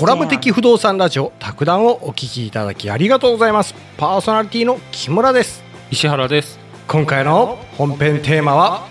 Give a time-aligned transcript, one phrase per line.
[0.00, 3.72] コラム的不動産ラジオ卓談をお聞きいただきありがとうございます。
[3.96, 5.62] パーソナリティの木村です。
[5.88, 6.58] 石原です。
[6.88, 8.88] 今回の本編テーマは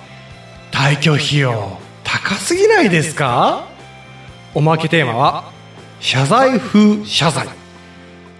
[0.72, 3.68] 退去費用高すぎないですか？
[4.56, 5.52] おまけテーマは
[6.00, 7.46] 謝罪風謝罪。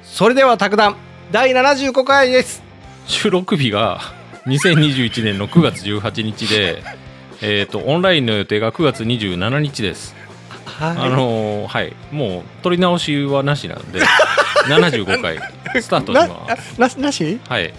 [0.02, 0.96] それでは卓談
[1.30, 2.64] 第75回です。
[3.06, 4.00] 収録日が
[4.46, 6.84] 2021年の9月18日で
[7.42, 10.14] えっとオンラインの予定が9月27日です。
[10.14, 10.17] は
[10.80, 11.94] あのーはい。
[12.12, 14.00] もう取り直しはなしなんで
[14.70, 15.38] 75回
[15.82, 16.80] スタートしなます。
[16.80, 17.40] ななし？
[17.48, 17.74] はい。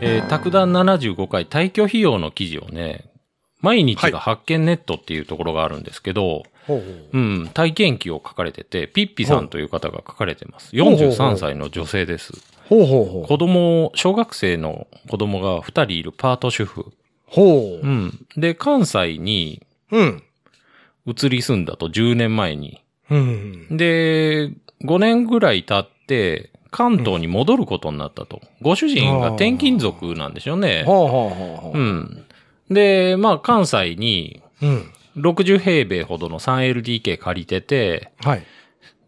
[0.00, 3.04] えー、卓談75回退去費用の記事をね、
[3.62, 7.08] 毎日が発見ネットっていうところがあるんですけど、ほうほう。
[7.12, 10.76] うん、体験記を書かれてて、ピッピさんという方が書かれてます。
[10.78, 11.08] ほうほうほう。
[11.08, 12.32] 43歳の女性です。
[12.68, 16.92] ほうほうほう子供、小学生の子供が2人いるパート主婦。
[17.26, 18.26] ほううん。
[18.36, 20.22] で、関西にうん
[21.06, 22.82] 移り住んだと10年前に。
[23.10, 24.50] うんで、
[24.82, 28.40] 5年ぐらい経って、関東に戻ることになったと。
[28.60, 30.82] ご主人が転勤族なんでしょうね。
[30.84, 31.78] ほうほうほうほう。
[31.78, 32.24] うん
[32.70, 38.42] で、まあ、関西にうん60平米ほどの 3LDK 借りてて、はい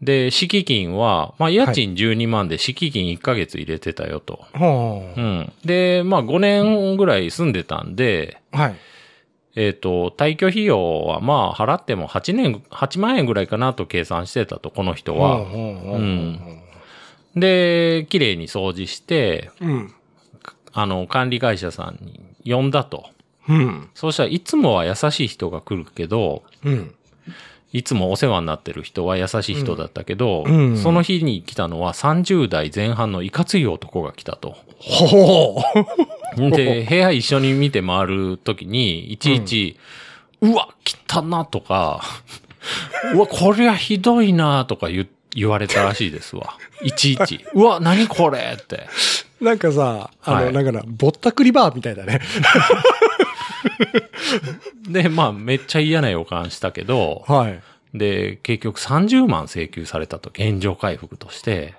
[0.01, 4.45] で、敷金は、まあ、家賃12万で敷金1ヶ月入れてたよと。
[4.53, 5.53] ほううん。
[5.65, 8.75] で、まあ、5年ぐらい住んでたんで、はい
[9.55, 15.39] えっ、と、退去費用は、まあ、払っても8年、8万円ぐらいかなと計算してたと、この人は。
[15.39, 16.61] うん
[17.35, 19.93] で、綺麗に掃除して、うん
[20.73, 23.09] あの、管理会社さんに呼んだと。
[23.49, 26.93] うんそうしたらいつもは優しい人が来るけど、うん
[27.77, 34.55] いつもお世話になってる人は優しい人だったけど、うんうんその日に来たのは30代前半のいかつい男が来たと。
[34.79, 35.61] ほ
[36.37, 39.77] うで、部屋一緒に見て回るときに、いちいち、
[40.41, 42.01] うわ、汚なとか、
[43.13, 46.57] うわ、こりゃひどいなとか言言われたらしいですわ。
[46.81, 47.45] いちいち。
[47.53, 48.87] うわ、何これって。
[49.39, 52.21] なんかさ、あの、はいなんかな、ぼったくりバーみたいだね。
[54.89, 57.59] で、まあ、めっちゃ嫌な予感したけど、はい。
[57.97, 61.75] で、結局30万請求されたと、現状回復として。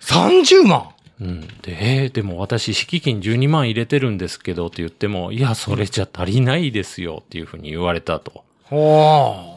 [0.00, 0.90] 30万？
[1.20, 1.40] うん。
[1.62, 8.44] で、えーでも私、敷金12万入れてるんですけどって言っても、いや、それじゃ足りないですよっていうふうに言われたと。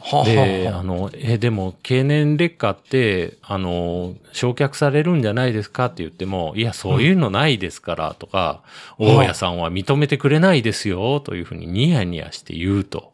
[0.01, 0.25] ほう。
[0.25, 8.61] で、あの、え、でも、経年劣化って、あの、焼却されるんじゃないですかって言っても、いや、そういうのないですから、とか、
[8.99, 13.13] うん大家さんは認めてくれないですよ、というふうにニヤニヤして言うと。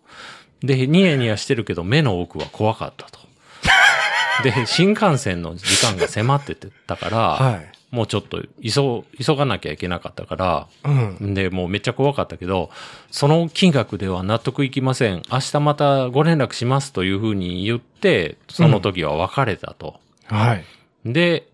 [0.64, 3.20] で、ニヤニヤしてるけど、目の奥は怖かったと。
[4.44, 6.56] で、新幹線の時間が迫って
[6.88, 7.72] たから、はい。
[7.92, 11.34] もうちょっと急、急がなきゃいけなかったから、うん。
[11.34, 12.70] で、もうめっちゃ怖かったけど、
[13.12, 15.24] その金額では納得いきません。
[15.30, 20.00] 明日またご連絡しますというふうに言って、その時は別れたと。
[20.28, 20.64] はい。
[21.06, 21.48] で、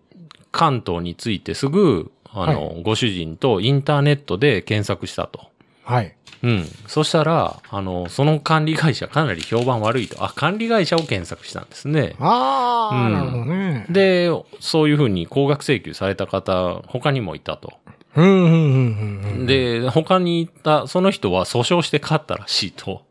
[0.52, 5.48] 関東についてすぐ、あの、ご主人とインターネットで検索したと。
[5.82, 6.14] はい。
[6.42, 6.64] うん。
[6.86, 10.24] そしたら、あの、その管理会社かなり評判悪いと。
[10.24, 12.14] あ、管理会社を検索したんですね。
[12.20, 13.86] ああ、うんなるほどね。
[13.90, 17.72] で、そういうふうに高額請求された方、他にもいたと。
[18.14, 19.46] うん、うん、うん、うん。
[19.46, 23.02] で、他にいた、その人は訴訟して勝ったらしいと。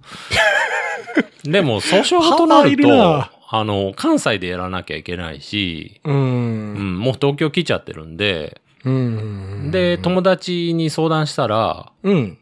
[1.44, 6.12] でも、訴訟となるとあの、関西でやらなきゃいけないし、う。
[6.12, 9.72] うんん、もう東京来ちゃってるんで、うん。
[9.72, 12.38] で、友達に相談したら、うん。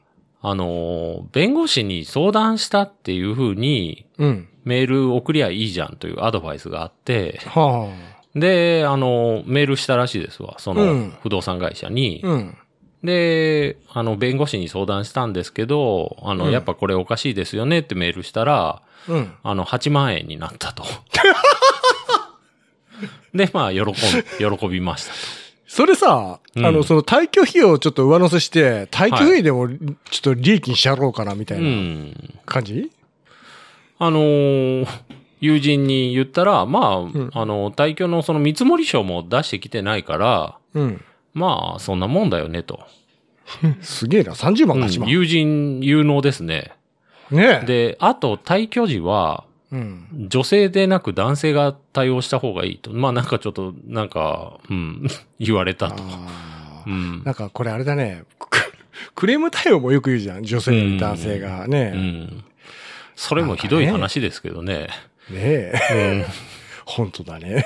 [0.47, 4.47] あの、弁護士に相談したっていうふうに、うん。
[4.63, 7.91] メール送りゃいいじゃんというアドバイスがあって、は
[8.35, 12.21] で、あの、メールしたらしいですわ、そうのん不動産会社に。
[12.23, 12.27] あ。
[12.27, 12.57] うん。
[13.03, 19.33] で、あの、弁護士に相談したんですけど、あの、うんやっぱこれおかしいですよねってメールしたら、うん。
[19.41, 20.83] あの、8万円になったと。
[23.33, 23.85] で、まあ、喜ん、
[24.57, 25.44] 喜びましたと。
[25.75, 31.57] それさ、うんあの、その退去費用をちょっと上乗せして、退去費でもちょっと利益にしやろうかな、みたう。
[31.59, 32.89] いなん感じ？
[33.99, 34.87] あのー
[35.41, 41.01] 友人に言ったら、まあ、んあの、退去のその見積書も出してきてないから、うん。
[41.33, 42.79] まあ、そんなもんだよねと。
[43.81, 45.09] すげえな、30万うんかしまん。
[45.09, 46.71] 友人有能ですね。
[47.31, 47.65] ねえ。
[47.65, 50.27] で、あと、退去時は、うん。
[50.29, 52.91] 女性でなく男性が対応した方がいいと。
[52.91, 55.07] まあなんかちょっと、なんか、うん、
[55.39, 56.03] 言われたと。
[56.87, 57.23] うん。
[57.23, 58.23] なんかこれあれだね。
[58.39, 58.49] ク
[59.15, 60.43] クレーム対応もよく言うじゃん。
[60.43, 61.89] 女性、うん男性がうね。
[61.89, 62.43] ん。
[63.15, 64.89] それもひどい話ですけどね。
[65.29, 65.73] ねえ。
[65.91, 66.25] うん。
[66.85, 67.65] 本当だね。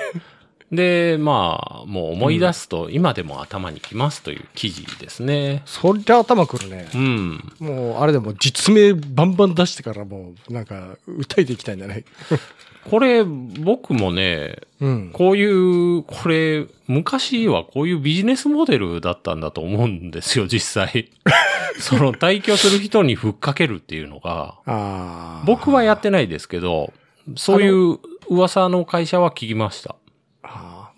[0.72, 5.62] で、まあ、もう思い出すと、今でも頭にきますという記事ですね。
[5.66, 6.98] そりゃ頭くるねう。
[6.98, 7.52] ん。
[7.58, 12.04] もう、あれでも実名バンバン出してからもう、なんか、訴えていきたいんだね。
[12.88, 15.10] これ、僕もね、うん。
[15.12, 21.10] こういう、これ、昔はこういうビジネスモデルだったんだと思うんですよ、実際。
[21.78, 25.42] その、退去する人にふっかけるっていうのが、ああ。
[25.46, 26.92] 僕はやってないですけど、
[27.36, 29.96] そういう噂の会社は聞きました。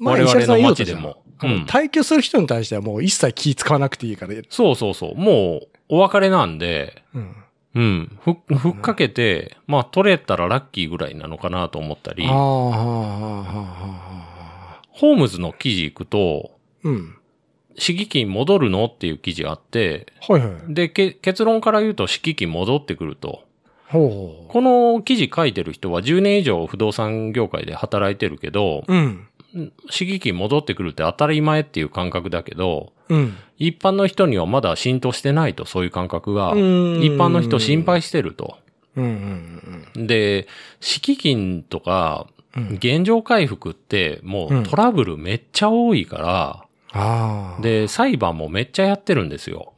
[0.02, 4.34] 我々の街でもうん退去する人に対してはもう一切気使わなくていいから。
[4.48, 5.16] そうそうそう。
[5.16, 7.36] もう、お別れなんで、うん。
[7.74, 8.18] うん。
[8.20, 12.34] ふ、ふっかけて、まあ、取れたらラッキーぐらいなのかなと思ったりああ、、
[12.68, 14.82] はあ、はあ、はあ、はあ。
[14.90, 16.52] ホームズの記事行くと、
[16.84, 17.16] うん。
[17.76, 20.74] 敷金戻るのっていう記事あって、はいはい。
[20.74, 23.44] で、け結論から言うと敷金戻ってくると。
[23.88, 28.94] ほうほこの記事書いてる人は10年以上不動産業界で働いてるけど、う。
[28.94, 28.96] う
[29.60, 29.72] ん。
[29.90, 33.36] 敷金戻ってくるって当たり前っていう感覚だけど、うん。
[33.58, 36.52] 一般の人にはまだ浸透してないと、そういう感覚が。
[36.52, 38.58] うん一般の人心配してると。
[38.96, 40.46] うんうんで、
[40.80, 42.26] 敷金とか、
[42.56, 42.68] うん。
[42.68, 42.74] うん。
[42.74, 47.62] 現状回復ってもうんうトラブルめっちゃ多いから、ああ。
[47.62, 49.72] で、裁判もめっちゃやってるんですよ。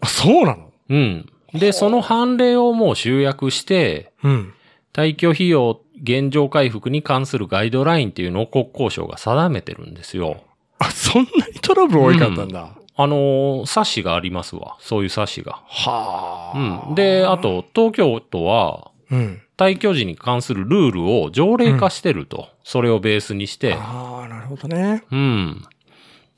[0.00, 0.72] あ、そうなの？
[0.88, 1.26] うん。
[1.54, 4.52] で、その判例をもう集約して、うん。
[4.92, 10.42] 退去費用現状回復に関するガイドラインっていうのを国交省が定めてるんですよ。
[10.78, 12.70] あ、そんなにトラブル多いかったんだ。
[13.00, 14.76] あのー冊子がありますわ。
[14.80, 15.62] そういう冊子が。
[15.66, 16.88] はあ。
[16.88, 16.94] うん。
[16.96, 19.40] で、あ、と、東京都は、うん。
[19.56, 22.48] 退去時に関するルールを条例化してると。
[22.64, 23.74] それをベースにして。
[23.74, 25.04] ああ、なるほどね。
[25.10, 25.62] うん。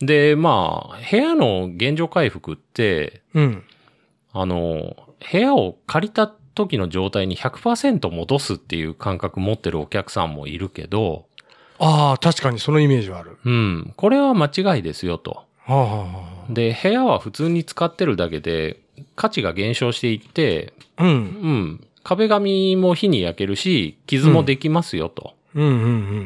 [0.01, 3.65] で、まあ、部屋の現状回復って、うん。
[4.33, 4.97] あの、
[5.33, 11.27] 部屋を借りた時の状態に100%戻すっていう感覚持ってるお客さんもいるけど、
[11.79, 13.39] ああ、確かにそのイメージはある。
[13.45, 15.45] うん、これは間違いですよと。
[15.65, 18.81] はあ、はあはで、部屋は普通に使ってるだけで
[19.17, 21.11] 価値が減少していって、あ、うん。
[21.11, 25.35] うん、壁紙も火に焼けるし、傷もできますよと。
[25.55, 25.77] うんうんう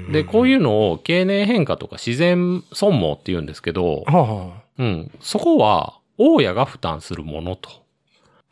[0.09, 0.13] ん。
[0.13, 7.84] で、こういいうのを経年変化とか自然損耗って言うんですけどう。、はあ、はうん、そこは大家が負担するものと。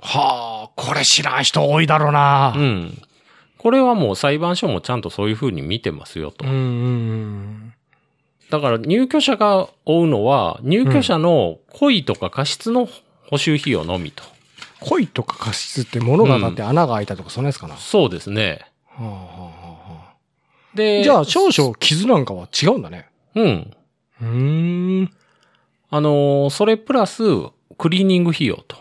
[0.02, 0.06] あ。
[0.06, 2.54] はあ、これ知らん人多いだろうな。
[2.56, 3.02] うん。
[3.58, 6.44] これはもう裁判所もちゃんとそういうふうに見てますよと。
[6.44, 7.74] うんうん
[8.50, 12.86] だから入居者が負うのは、入居者の故意とか過失の
[13.30, 14.24] 補修費用のみと。
[14.24, 14.88] うん。
[14.88, 17.74] 恋とか過失って物が当たって穴が開いたとかそんなやつかな。
[17.74, 18.60] はそうですね。
[18.98, 20.14] あ、はあはあは
[20.74, 23.08] で、あ、じゃあ少々傷なんかは違うんだね。
[23.34, 23.70] うん。
[24.20, 25.10] うーん。
[25.90, 27.22] あのーそれプラス、
[27.78, 28.76] クリーニング費用と。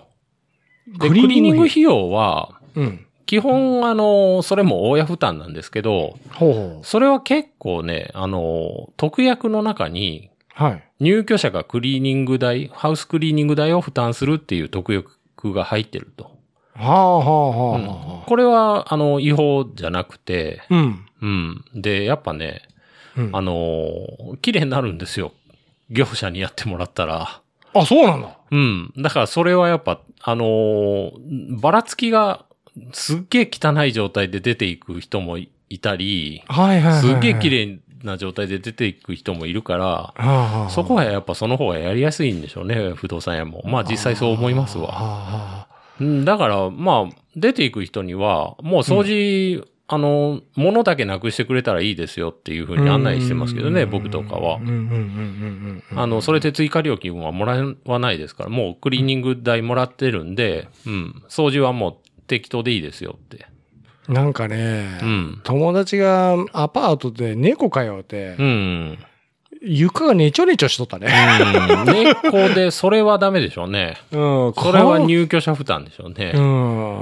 [0.93, 3.05] で、ククリーニング費用は、うん。
[3.25, 10.29] 基本、あのーそれも大家負担なんですけど、ほうほそれは結構ね、あのー特約の中に、
[10.59, 10.63] う。
[10.63, 10.83] はい。
[10.99, 16.31] 入居者がクリーニング代、ハウスクリーニング代を負担するっていう特約が入ってると。
[16.75, 18.25] はあはあはあうんはあ。
[18.27, 21.05] これは、あの、違法じゃなくて、うん。
[21.21, 21.65] うん。
[21.73, 22.61] で、やっぱね、
[23.17, 25.31] うんあのー綺麗になるんですよ。
[25.89, 27.41] 業者にやってもらったら。
[27.73, 28.37] あ、そうなんだ。
[28.51, 28.93] うん。
[28.97, 32.45] だからそれはやっぱ、あのーばらつきが
[32.93, 37.01] すっげえ汚い状態で出ていく人もいいたり、はいはいはいはい。
[37.01, 37.65] すっげえ綺麗。
[37.67, 43.61] 麗な状態で出ていく人もいるから、はあはあ、そこはやっぱその方がやりやすいんでしょうね、不動産屋も。
[43.65, 44.87] まあ実際そう思いますわ。
[44.87, 45.67] はあは
[45.99, 54.59] うんだから、まあ、出ていく人には、もう掃除、あの、物だけなくしてくれたらいいですよっていうふうに案内してますけどね、僕とかは。
[55.97, 58.45] あの、それで追加料金はもらわないですか？
[58.45, 63.47] ら、もうクリーニング代もらってるんで、うん、掃除はもう適当でいいですよって。
[64.07, 65.41] なんかね、うん。
[65.43, 68.97] 友達がアパートで猫飼ようて、うん。
[69.61, 71.13] 床がねちょねちょしとったね。
[71.85, 71.93] うん。
[72.31, 73.97] 猫で、それはダメでしょうね。
[74.11, 74.53] うん。
[74.55, 76.39] それは入居者負担でしょうねう。
[76.39, 76.93] ん。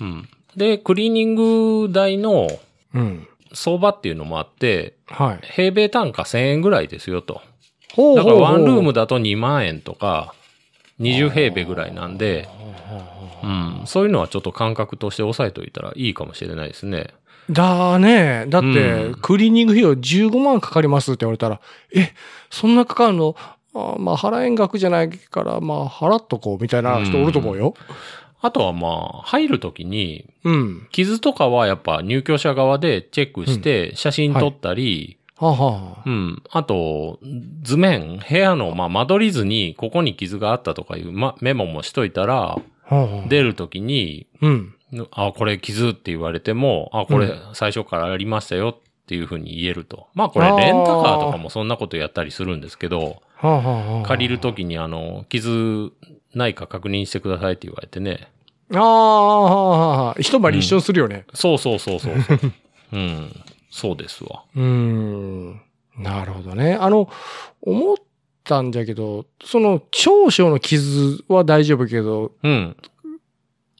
[0.00, 0.28] うん。
[0.56, 2.48] で、クリーニング代の
[2.94, 3.28] うん。
[3.52, 5.38] 相場っていうのもあって、はい。
[5.42, 7.40] 平米単価1000円ぐらいですよと。
[7.94, 9.02] ほだからワンルームだ。
[9.02, 10.34] だと2万円とか、
[11.00, 12.48] 20平米ぐらいなんで、
[13.42, 17.14] うん、そういうのはちょっと感覚として押さえておいたらいいかもしれないですね。
[17.50, 18.44] だね。
[18.48, 21.60] だって、うんクリーニング費用15万かかりますって言われたら、
[21.94, 22.12] え、
[22.50, 23.36] そんなかかるの？
[23.74, 27.74] あまあ、払えん額じゃないから、まあ、払っとこうみたいな人おると思うよ。
[28.40, 30.88] あとはまあ、入るときに、うん。
[30.92, 37.18] 傷とかはやっぱ入居者側でチェックして写真撮ったり、はあ、はうん、あと、
[37.62, 43.28] 図面、部屋のまあ間取り図にここに傷があったとかいう、ま、メモもしといたら、あ、はあ、はあ。
[43.28, 44.74] 出るときに、うん。
[45.10, 50.08] あ、これ傷って言われても、あ、これ最初からありましたよっっていうふうに言えると。
[50.14, 55.92] まあこれレンタカーとかもそんなことやったりするんですけど、借りるときにあの、傷
[56.34, 58.28] ないか確認してくださいって言われてね。
[58.74, 61.24] ああ、一回り一緒にするよね。
[61.34, 62.38] そうそうそうそうそう。
[62.92, 63.32] うん。
[63.70, 64.42] そうですわ。
[64.56, 65.60] うーん。
[65.98, 66.74] なるほどね。
[66.74, 67.08] あの、
[67.62, 67.96] 思っ
[68.44, 72.76] たんだけど、その、少々の傷は大丈夫けど、うん。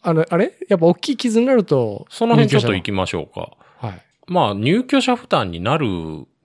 [0.02, 0.52] あの、あれ？
[0.68, 3.50] やっぱ大きい傷になると、その辺ちょっと行入きましょうか。
[3.80, 4.02] はい。
[4.28, 5.86] まあ入居者負担になる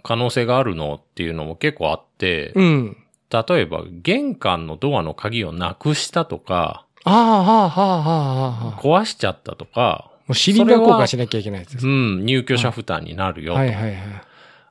[0.03, 2.97] 可能性があるのっていうのも結構あって、うん。
[3.31, 8.79] 例えば玄関のドアの鍵をなくしたとか、ああ、はあ、はあ、はあ、はあ。
[8.79, 11.87] 壊しちゃったとか、もうシリンダー交換しなきゃいけないやつです。
[11.87, 13.59] うん、入居者負担になるよと。
[13.59, 13.95] はいはいはい。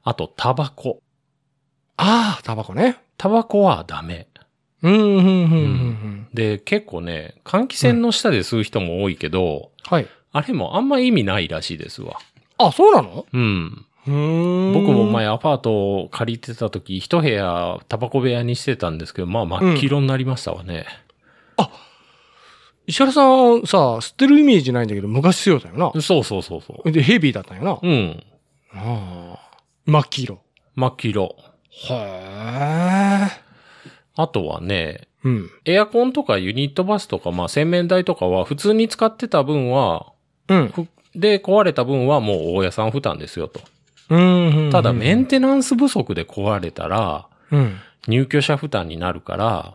[0.04, 1.02] あと、タバコ。
[1.96, 2.98] ああ、タバコね。
[3.18, 4.28] タバコはダメ。
[4.82, 6.28] うん、うん、うん、うんうん。
[6.32, 10.06] で、結構ね、換気扇の下で吸う人も多いけど、はい。
[10.32, 12.16] あれもあんま意味ないらしいですわ。
[12.56, 13.26] あ、そうなの？
[13.32, 13.86] うん。
[14.06, 14.12] 僕
[14.92, 20.86] も前アパートを借りてた時、一部屋タバコ部屋にしてたんですけど、まあ真っ黄色になりましたわね。
[22.86, 26.00] 石原さんさ、吸ってるイメージないんだけど、昔強だよな。
[26.00, 26.90] そうそうそうそう。
[26.90, 27.78] で、ヘビーだったんよな。
[27.80, 28.22] うん。
[28.72, 29.58] ああ。
[29.86, 30.40] 真っ黄色。
[30.74, 31.36] 真っ黄色。
[31.70, 33.28] へえ。
[34.16, 35.50] あとはね、うん。
[35.66, 40.12] エアコンとかユニットバスとか、まあ洗面台とかは普通に使ってた分は、
[40.48, 40.68] うん。
[40.68, 43.60] ふで壊れた分はもう大家さん負担ですよと。
[44.10, 44.70] うん。
[44.70, 47.76] ただメンテナンス不足で壊れたら、うん。
[48.08, 49.74] 入居者負担になるから、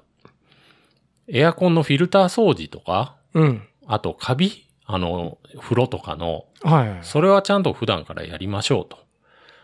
[1.27, 3.67] エアコンのフィルター掃除とか、うん。
[3.87, 6.45] あとカビあの、風呂とかの。
[7.01, 8.97] それはちゃんと普段からやりましょうと。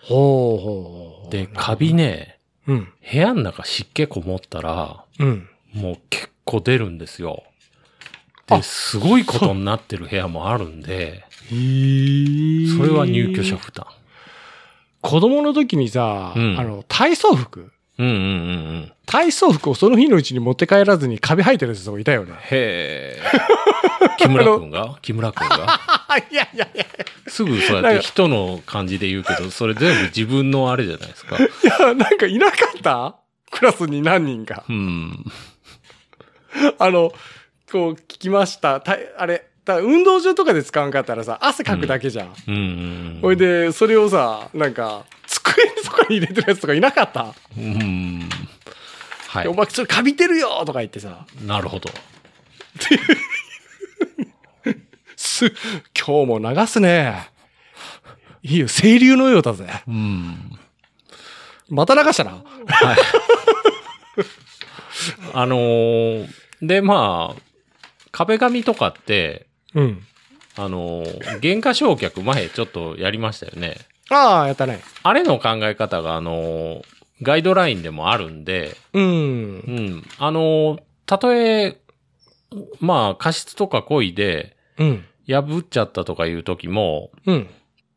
[0.01, 1.31] ほうほう。
[1.31, 2.93] で、カビね、うん。
[3.11, 5.47] 部屋の中湿気こもったら、うん。
[5.73, 7.43] もう結構出るんですよ。
[8.49, 11.23] あで、すごいことになってる部屋もあるんで。
[11.49, 13.85] それは入居者負担。
[15.01, 18.23] 子供の時にさ、うんあの、体操服うんうんうんう
[18.79, 18.91] ん。
[19.05, 22.33] 体操服をその日のうちに持って帰らずにカビ生えてる人がいたよね。
[22.49, 23.21] へえ。
[24.17, 25.79] 木村くんが木村くんが？
[26.31, 26.85] いやいやいや。
[27.27, 31.37] すぐそうやって人の感じで言うけど、それ全部自分のあれじゃないですか。
[31.41, 33.15] いや、なんかいなかった？
[33.51, 34.63] クラスに何人か。
[34.69, 35.25] うん。
[36.79, 37.11] あの、
[37.71, 38.79] こう聞きました。
[38.81, 42.33] たあれ、だ運動場とかで使わんかったらさ、汗かくだけじゃん。
[42.47, 47.63] うんうんほいで、それをさ、なんか、机とかに入れてるやつとかいなかった、うん。
[47.63, 48.29] うん。
[49.27, 49.55] はでおい。
[49.55, 51.89] 前それカビてるよとか言ってさ、なるほど。
[55.15, 55.53] す、
[55.95, 57.29] 今日も流すね。
[58.43, 59.67] いいよ、清流のようだぜ。
[59.87, 60.57] うん。
[61.69, 62.31] また流したな。
[62.31, 62.97] はい。
[65.33, 66.27] あのー
[66.61, 67.41] で、まあ、
[68.11, 70.01] 壁紙とかって、うん。
[70.57, 73.77] あのー原価償却前ちょっとやりましたよね。
[74.09, 74.81] ああ、やったね。
[75.03, 76.81] あれの考え方が、あのー
[77.23, 79.07] ガイドラインでもあるんで、うんう。
[79.97, 80.03] ん。
[80.17, 81.77] あのーたとえ、
[82.79, 85.05] まあ、過失とか故意でうん。
[85.27, 87.49] 破っちゃったとかいう時も、うん。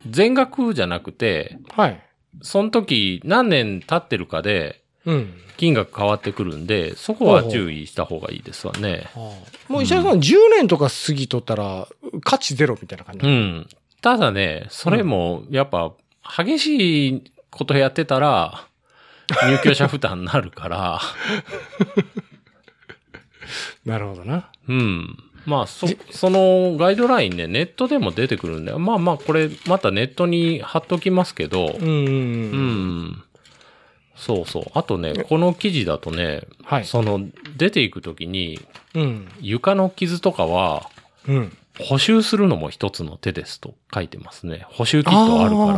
[0.09, 2.01] 全額じゃなくて、はい。
[2.41, 5.33] その時何年経ってるかでうん。
[5.57, 9.09] 金額変わってくるんで、そこは注意した方がいいですわね。
[9.67, 11.87] もう石原さん、10年とか過ぎとったら、
[12.23, 13.25] 価値ゼロみたいな感じ。
[13.25, 13.67] うん。
[14.01, 15.93] ただね、それも、やっぱ、
[16.37, 18.67] 激しいことやってたら、
[19.47, 21.01] 入居者負担になるから、
[23.85, 24.49] なるほどな。
[24.67, 25.17] うん。
[25.45, 31.87] まあ、そ、そのガイドラインね、ネットでも出てくるんで、まあまあ、これ、またネットに貼っときますけど、うん。
[31.87, 33.23] うん。
[34.15, 34.63] そうそう。
[34.73, 36.85] あとね、この記事だとね、はい。
[36.85, 37.21] その、
[37.57, 38.59] 出ていくときに、
[38.93, 39.27] うん。
[39.41, 40.89] 床の傷とかは、
[41.27, 41.57] うん。
[41.79, 44.65] 補修するのも一つの手ですと書いてますね。
[44.69, 45.73] 補修キットあるか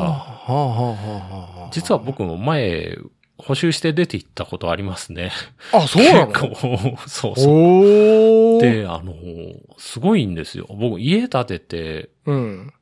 [0.48, 1.70] ら。
[1.72, 2.98] 実は僕も前、
[3.40, 5.32] 補修して出て行ったことありますね。
[5.72, 6.28] あ、そうなの？
[6.34, 8.62] 結構、そうそう。
[8.62, 9.14] で、あの、
[9.78, 10.68] すごいんですよ。
[10.70, 12.74] 僕、家建てて、うん。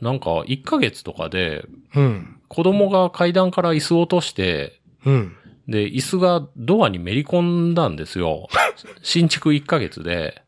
[0.00, 2.36] なんか、1ヶ月とかで、うん。
[2.48, 4.75] 子供が階段から椅子を落として、
[5.06, 5.36] うん。
[5.68, 8.48] で、椅子がドアにめり込んだんですよ。
[9.02, 10.42] 新築1ヶ月で。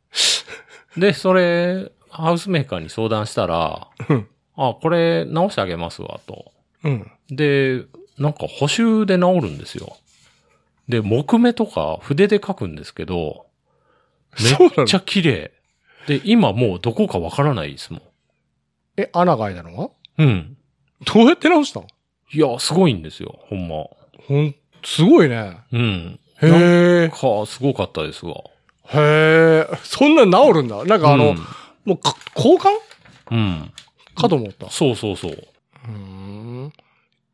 [0.97, 4.29] で、それ、ハウスメーカーに相談したら、うん。
[4.57, 6.53] あ、これ直してあげますわ、と。
[6.85, 7.11] うん。
[7.31, 7.85] で、
[8.19, 9.97] なんか補修で治るんですよ。
[10.89, 13.47] で、木目とか筆で書くんですけど、
[14.41, 15.53] めっちゃ綺麗。
[16.07, 18.03] で、今もうどこかわからないですもん。
[18.97, 20.57] え、穴が開いたのはうん。
[21.05, 21.87] どうやって直したの？
[22.33, 23.85] いや、すごいんですよ、ほんま。
[24.27, 25.59] ほん、すごいね。
[25.73, 26.21] うん。
[26.43, 27.09] へえ。
[27.09, 28.35] か、すごかったですわ。
[28.91, 29.79] へえ。
[29.83, 30.85] そんな治るんだ。
[30.85, 31.39] なんかあの、うん
[31.85, 32.69] もうか、交換？
[33.31, 33.73] うん。
[34.15, 34.69] かと思った。
[34.71, 35.33] そうそうそう。
[35.33, 35.91] うー
[36.67, 36.73] ん。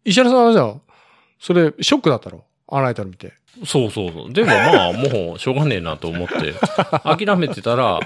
[0.04, 0.74] 石原さんはじゃあ、
[1.40, 3.32] それ、ショックだったろ穴開いたの見て。
[3.64, 4.32] そうそうそう。
[4.32, 6.54] でもまあ、もうしょうがねえなと思って、
[7.04, 7.98] 諦めてたら、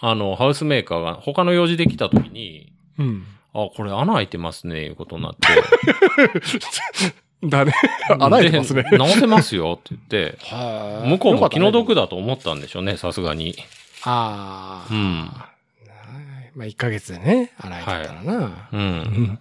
[0.00, 3.24] あの、ハウスメーカーが他の用事できた時に、うん。
[3.54, 5.46] あ、これ穴開いてますね、いうことになって。
[7.44, 7.72] だね。
[8.08, 8.84] 穴開いてますね。
[8.90, 12.02] で直せますよって言って、はい向こうも気の毒だ。
[12.02, 13.54] だと思ったんでしょうね、さすがに。
[14.04, 14.92] ああ。
[14.92, 15.30] うん。
[16.54, 18.68] まあ、1ヶ月でね、穴開いてたらな。
[18.72, 18.76] う。
[18.76, 19.38] うんん。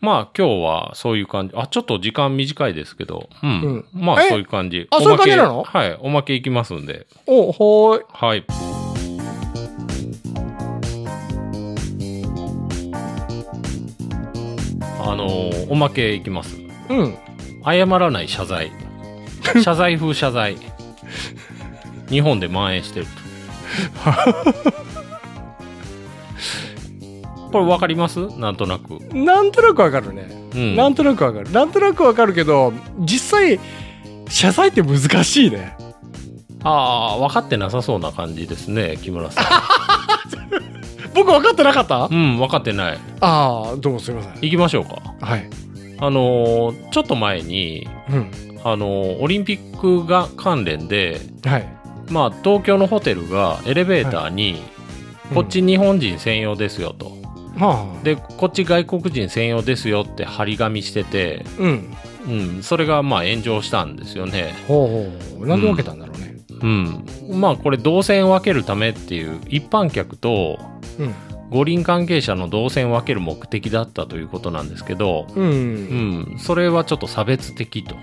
[0.00, 1.54] まあ今日はそういう感じ。
[1.56, 3.28] あ、ちょっと時間短いですけど。
[3.42, 3.50] うん。
[3.50, 4.28] うんまあえ？
[4.28, 4.86] そういう感じ。
[4.90, 5.60] あそういう感じなの？
[5.60, 5.98] おまけはい。
[6.00, 7.06] おまけいきますんで。
[7.26, 8.04] お、ほーい。
[8.12, 8.44] はい。
[15.06, 16.63] あのーおまけいきます。
[16.88, 17.16] うん。
[17.64, 18.70] 謝らない謝罪。
[19.62, 20.56] 謝罪風謝罪。
[22.10, 23.12] 日本で蔓延してると。
[27.52, 28.18] これわかります？
[28.38, 28.98] なんとなく。
[29.14, 30.26] なんとなくわかるね。
[30.54, 30.76] うん。
[30.76, 31.50] なんとなくわかる。
[31.52, 33.60] なんとなくわかるけど、実際、
[34.28, 35.76] 謝罪って難しいね。
[36.64, 39.42] ああ、分かってなさそうな感じですね、木村さ
[41.14, 42.08] 僕分かってなかった？
[42.08, 42.10] ん。
[42.10, 42.98] うん、分かってない。
[43.20, 44.32] ああ、どうもすいません。
[44.40, 44.96] 行きましょうか。
[45.24, 45.48] はい。
[45.98, 48.30] あのーちょっと前に、うん。
[48.64, 51.68] あのーオリンピックが関連で、はい。
[52.10, 54.62] まあ、東京のホテルがエレベーターに、
[55.32, 57.12] こっち日本人専用ですよと。
[57.56, 58.04] はあ。
[58.04, 61.94] で、こっち外国人専用ですよって張り紙してて、うん。
[62.26, 64.54] うん、それがまあ炎上したんですよね。
[64.66, 65.46] ほうほう。
[65.46, 66.36] なんで分けたんだろうね。
[66.62, 67.40] うん。
[67.40, 70.58] まあこれ動線分けるためっていう一般客と
[70.98, 71.14] うん。
[71.50, 75.44] 五輪関係者の動線を分ける目的だったということなんですけど、うん。
[75.44, 77.96] うん、それはちょっと差別的と。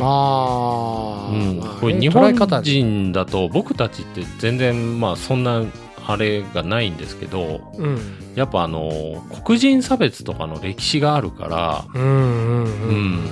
[0.00, 1.32] ああ。
[1.32, 5.62] うんこれ日本人だと僕たちって全然まあそんな
[6.06, 7.98] あれがないんですけど、うん。
[8.34, 13.30] やっぱあの、黒人差別とかの歴史があるから、うんうんうんうん。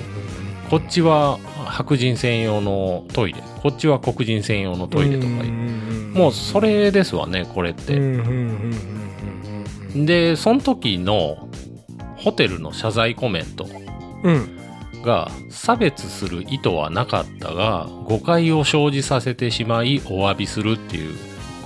[0.69, 5.33] こっちは白人専用のトイレ、こっちは黒人専用のトイレとか、
[6.17, 7.95] もうそれですわね、これって。
[7.95, 8.29] うんうんうんうんう
[8.99, 9.03] ん
[9.95, 11.49] で、その時の
[12.17, 13.67] ホテルの謝罪コメント
[14.23, 14.33] うん。
[14.33, 14.57] うん。
[15.03, 21.15] が、差別する意図はなかったが、誤解を生じさせてしまいお詫びするっていう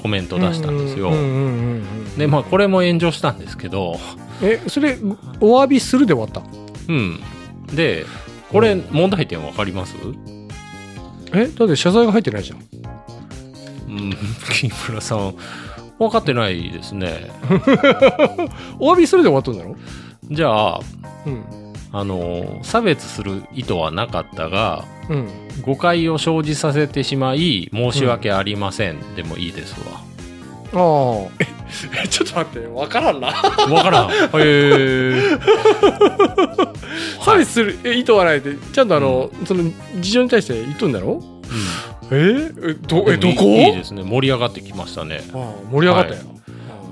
[0.02, 1.14] コメントを出したんですようん。
[1.14, 1.76] うんうんう
[2.16, 2.18] ん。
[2.18, 4.00] で、まあこれも炎上したんですけど、
[4.42, 4.98] え、それ、
[5.40, 6.48] お詫びするで終わった？
[6.92, 7.20] うん。
[7.76, 8.06] で、
[8.52, 9.96] これ問題点わかります？
[11.34, 12.60] えだって謝罪が入ってないじゃん。
[13.90, 14.14] うん、
[14.52, 15.36] 木村さん、
[16.00, 17.32] 分かってないですね。
[18.80, 19.76] お詫びするで終わったんだろ？
[20.30, 20.80] じゃあ、
[21.26, 21.44] うん。
[21.94, 25.30] あの、差別する意図はなかったが、うん。
[25.62, 30.02] 誤解を生じさせてしまい、申し訳ありません、でもいいですわ。
[30.74, 31.46] ああ。
[32.04, 33.28] え、 ちょっと待って、わからんな。
[33.28, 34.10] わからん。
[34.12, 35.14] へえ。
[37.22, 39.64] サービスする、え、意図はないって、ちゃんとあの、その、
[40.00, 41.24] 事情に対して言っとんだろ？
[42.12, 42.52] え？
[42.70, 43.44] え、ど、え、どこ？
[43.44, 44.04] いいいいですね。
[44.04, 45.22] 盛り上がってきましたね。
[45.34, 46.22] ああ盛り上がったよ。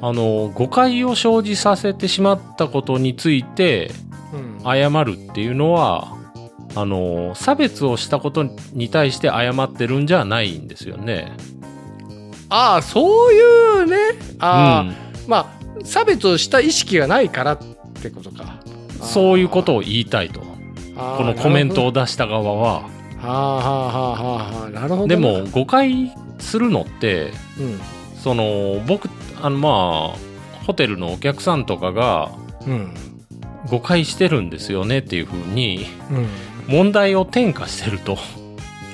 [0.02, 3.92] あの、誤解を生じさせてしまったことについて、
[4.34, 6.18] うん謝るっていうのは、
[6.76, 11.32] あの、差別をしたことに対して謝ってるんじゃないんですよね。
[12.50, 13.42] ああ、そうい
[13.84, 13.98] うね。
[14.40, 14.96] ああ、うん
[15.28, 17.58] まあ、差別をした意識がないからっ
[18.02, 18.60] てことか。
[19.02, 20.42] そういうことを言いたいと。
[20.96, 22.90] このコメントを出した側は。
[23.26, 25.08] はあはあはあはあはあ、なるほどな。
[25.08, 27.80] でも、誤解するのって、うん。
[28.22, 29.10] その、僕、
[29.42, 32.32] あの、まあ、ホテルのお客さんとかが
[32.68, 32.94] うん。
[33.70, 36.28] 誤解してるんですよねっていうふうに、うん。
[36.68, 38.18] 問題を転嫁してると。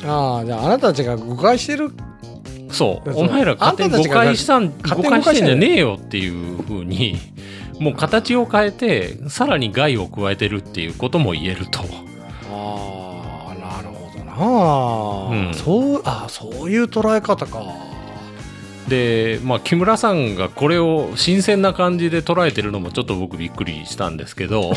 [0.06, 1.92] ああ、じゃああなたたちが誤解してる。
[2.70, 3.12] そう。
[3.16, 7.18] お前ら勝手に誤解したん、誤解してんじゃねえよっていうふうに、
[7.80, 11.82] もう形を変えて、さらに害を加えてるっていうことも言えると。
[14.38, 15.48] ああ、な。
[15.48, 17.64] うんそう、ああ、そういう捉え方か。
[18.88, 24.74] で、まあ、木村さんがこれを新鮮な感じで捉えてるのもちょっと僕びっくりしたんですけど、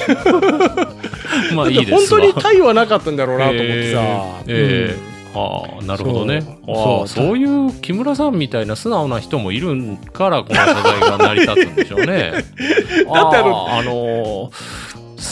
[1.55, 1.99] まあいいですわ。
[1.99, 4.01] 本当に対はなかったんだろうなと思ってさ。
[4.01, 6.43] えーえーああ、なるほどね。
[6.64, 9.75] そうああ、そういう木村さんみたいな素直な人もいる
[10.12, 12.33] から、この謝罪が成り立つんでしょうね。
[13.12, 14.59] だってあのあ、あのさ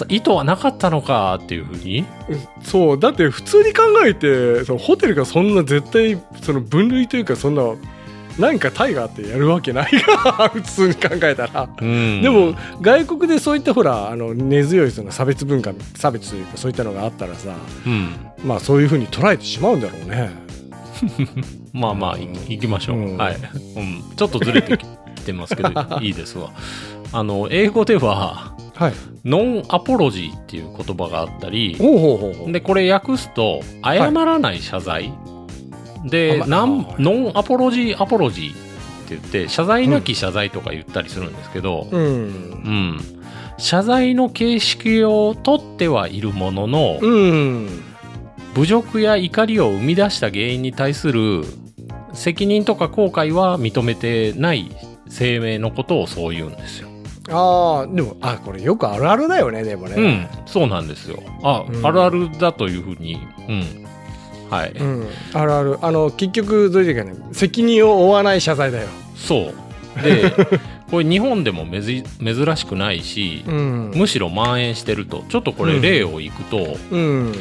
[0.09, 2.05] 意図はなかったのかっていうふうに？
[2.63, 7.63] そう、だって普通に考えて、そのホテルがそんな絶対、その分類というか、そんな、
[8.39, 11.69] 何か対があってやるわけないが、 普通に考えたら。
[11.81, 17.51] うんでも、外国でそういったほら、あの、根強いその差別文化、差別というか、そういったのがあったらさ、
[17.87, 18.15] うん。
[18.45, 20.31] まあそういうふうに捉えてしまうんだろうね。
[21.75, 22.97] まあまあ、い行きましょう。
[22.99, 23.37] うんはい。
[23.77, 24.03] うん。
[24.17, 24.79] ちょっとずれて
[25.17, 26.51] きてますけど、 いいですわ。
[27.13, 28.93] あの、英語では、はい。
[29.25, 31.77] ノンアポロジーっていう言葉があったり。
[32.49, 35.13] で、これ訳すと、謝らない謝罪。
[36.05, 38.61] で、あまなんあノンアポロジーアポロジーって
[39.11, 42.03] 言って、謝罪なき謝罪とか言ったりするんですけど、うん。
[42.03, 43.01] うん。
[43.59, 47.69] 謝罪の形式をとってはいるものの、うん。
[48.55, 51.45] 侮辱や怒りを生み出した原因に対する
[52.13, 54.71] 責任とか後悔は認めてない
[55.09, 56.92] 声明のことをそう言うんですよ。
[57.31, 59.95] ああ、でも、あ、これよくあるあるだよね、でもね。
[59.97, 61.23] うん、そうなんですよ。
[61.43, 63.83] あ、うんあるあるだというふうに、うん。
[64.51, 64.73] はい。
[64.73, 65.07] うん。
[65.33, 65.79] あるある。
[65.83, 68.89] あの、結局、どういうかね、責任を負わない謝罪だよ。
[69.17, 69.53] そ
[69.99, 70.03] う。
[70.03, 70.33] で、
[70.91, 73.93] これ日本でもめず珍しくないし、うん。
[73.95, 75.25] むしろ蔓延してると。
[75.29, 77.33] ちょっとこれ例をいくと、うん。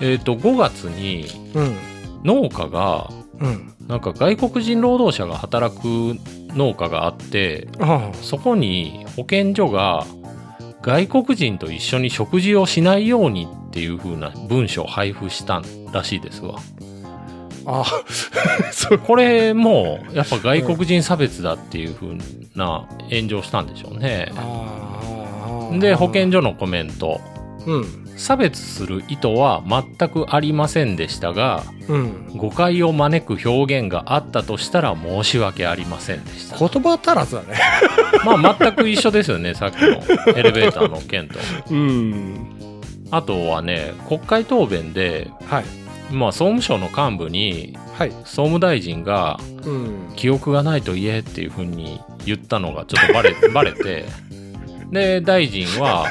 [0.00, 1.76] えっ、と、5月にうん。
[2.24, 3.10] 農家が、
[3.40, 3.72] うん。
[3.88, 6.16] なんか外国人労働者が働く
[6.54, 10.06] 農家があって、あそこに保健所が
[10.82, 15.62] 外国人と一緒に食事をしないようにっていう風な文書を配布した
[15.92, 16.58] らしいですわ。
[17.66, 17.84] あ。
[19.06, 22.18] これもやっぱ外国人差別だっていう風
[22.54, 24.30] な炎上したんでしょうね。
[24.36, 25.78] ああ。
[25.78, 27.20] で、保健所のコメント。
[27.66, 28.03] うん。
[28.16, 32.36] 差別する意図は全くありませんでしたが、うん。
[32.36, 36.56] 誤解を招く表現があったとしたら申し訳ありませんでした。
[36.58, 37.58] 言葉足らずだね。
[38.24, 40.02] まあ全く一緒ですよね、さっきの
[40.36, 41.38] エレベーターの件と。
[41.70, 42.46] うん。
[43.10, 45.64] あとはね、国会答弁で、はい。
[46.10, 48.10] まあ総務省の幹部にはい。
[48.24, 50.12] 総務大臣がうん。
[50.16, 54.04] 記憶がないと言えっていうふうに言ったのがちょっとバレバレて、
[54.94, 56.10] で、大臣は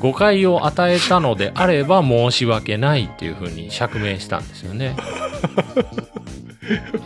[0.00, 4.96] 誤解を与えたのであれば申し訳ないっていうふうに釈明したんですよね。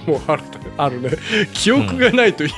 [0.07, 0.43] もうある
[0.79, 1.11] あるね。
[1.53, 2.51] 記憶がないとい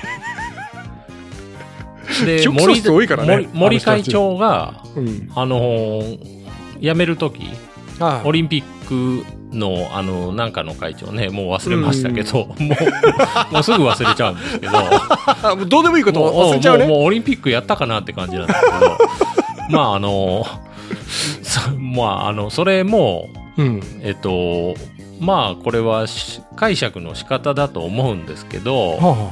[2.25, 5.31] で、記憶喪失多いからね森森会長が、うん。
[5.35, 6.43] あのー
[6.83, 7.45] 辞めるとき、
[8.01, 12.55] あオリンピックの、あの、なんかの会長ね、もう忘れましたけど、も
[13.51, 14.73] う、もうすぐ忘れちゃうんですけど、
[15.67, 16.87] どうでもいいこと忘れちゃうね。
[16.87, 18.99] もうオリンピックやったかなって感じなんですけど、
[19.71, 20.47] まあ、あの、
[21.43, 23.83] そまあ、あの、それも、うん。
[24.03, 24.75] えっと、
[25.21, 29.31] まあ、これはし解釈の仕方だと思うんですけど、は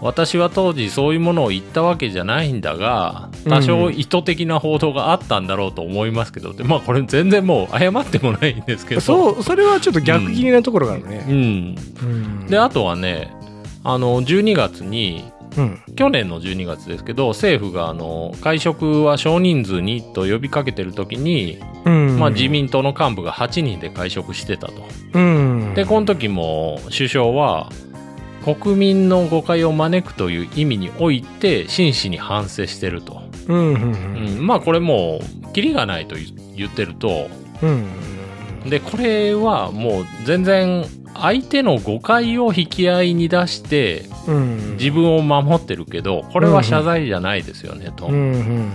[0.00, 9.00] 私は当時そういうものを言ったわけじゃないんだが、多少意図的な報道があったんだろうと思いますけど、でまあこれ全然もう謝ってもないんですけあ、ど。
[9.00, 11.18] そう、それはちょっと逆切りなところがあるうね。
[11.28, 11.76] ん。
[12.02, 13.34] うんで、あとはね、
[13.84, 15.24] あの、12月に、
[15.56, 15.82] うん。
[15.96, 22.18] 去年の12月ですけど、政府があの、会食は少人数にと呼びかけてる時に、うん。
[22.18, 24.74] まあ自民党の幹部が8人で会食してたと。
[25.14, 25.72] うん。
[25.74, 27.70] で、この時も首相は、
[28.54, 33.22] 国民の誤解を招くという意味において真摯に反省してると。
[33.48, 33.74] うん。
[33.74, 34.36] うん。
[34.38, 36.14] うん、まあこれもう、キリがないと
[36.54, 37.28] 言ってると、
[37.60, 37.86] うん。
[38.70, 44.76] で、これはもう全然相手の誤解を引き合いに出してうん。
[44.78, 48.12] 自分を守ってるけど、これは謝罪じゃないですよね、とうん。
[48.12, 48.20] うん。
[48.20, 48.70] うん。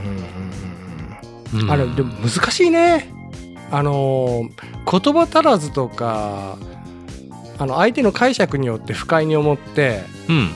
[1.62, 3.10] うんあれ、でも難しいね。
[3.72, 6.58] あのー、言葉足らずとか、
[7.58, 10.52] あの、相手の解釈によって不快に思って、うん。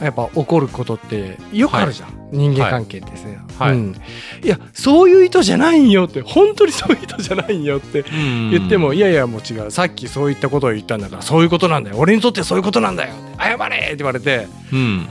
[0.00, 3.28] やっぱ起こることってよくあるじゃん、人間関係ってさ、
[3.64, 3.74] はい。
[3.74, 3.94] うん。
[4.42, 8.04] いやそういう意図じゃないんよって本当にそういう意図じゃないんよって
[8.50, 9.70] 言っても、いやいやもう違う。
[9.70, 11.98] さっきそういったことを言ったんだからそういうことなんだよ。
[11.98, 13.14] 俺にとってそういうことなんだよ。
[13.38, 15.06] 謝れって言われてうん。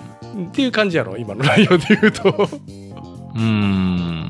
[0.50, 2.50] っていう感じやろ今の内容で言うと、
[3.36, 4.30] うん。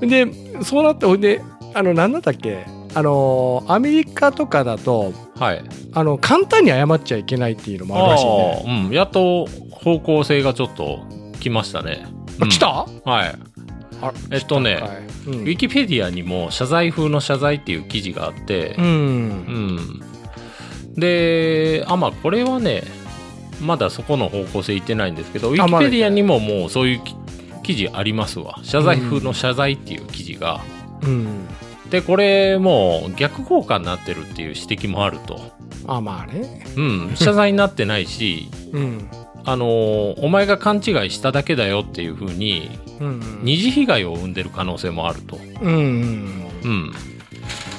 [0.00, 0.26] うん、で
[0.64, 1.42] そうなってほんで
[1.74, 2.64] あの何だったっけ？
[2.94, 5.64] あのアメリカとかだとはい。
[5.92, 8.94] あの簡単に謝っちゃいけないっていうのもあるらしいねうん。
[8.94, 11.00] やっと方向性がちょっと
[11.40, 12.06] 来ましたね。
[12.38, 12.68] うんあ来た？
[12.68, 12.86] は
[13.26, 13.38] い。
[14.02, 14.90] あえっとねはい
[15.26, 20.00] うんウィキペディアにも謝罪風の謝罪っていう記事があってう、んうん。
[20.94, 22.82] で、あ、まあ、これはね、
[23.60, 27.14] まだそこの方向性いってないんですけど、ウィキペディアにももうそういうき
[27.62, 28.58] 記事ありますわ。
[28.62, 30.60] 謝罪風の謝罪っていう記事が。
[31.02, 31.46] うん
[31.90, 35.40] で、これもう逆効果になってるっていう指摘もあると。
[35.86, 37.12] あまあねうん。
[37.16, 39.08] 謝罪になってないし、 うん
[39.44, 45.38] あのーお前が勘違いしただけだよっていう風に、うん二次被害を生んでる可能性もあると。
[45.62, 46.92] うんうんうん。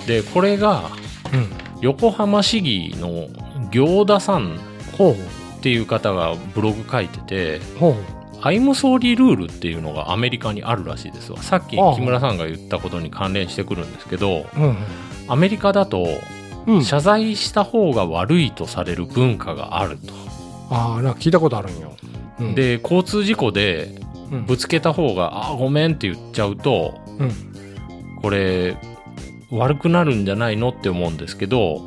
[0.08, 0.90] で、これが、
[1.34, 1.48] うん
[1.82, 3.28] 横浜市議の
[3.72, 7.96] 行田さんっていう方がブログ書いてて、ほう
[8.42, 11.42] アイムソーリールールっていうのがアメリカにあるらしいですわ。
[11.42, 14.76] さっき木村さんが言ったことに関連してくるんですけど、うん
[15.28, 16.08] アメリカだと
[16.68, 20.14] うん謝罪した方が悪いとされる文化があると。
[20.70, 21.94] ああなんか聞いたことあるんよ、
[22.40, 23.90] うん、で交通事故で
[24.32, 24.46] うん。
[24.46, 27.32] ぶつけた方が「あーごめん」って言っちゃうとうん。
[28.22, 28.78] これ
[29.52, 31.82] 悪くなるんじゃないのって思うんですけど